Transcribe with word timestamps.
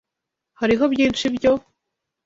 Hariho 0.59 0.83
byinshi 0.93 1.25
byo 1.35 1.51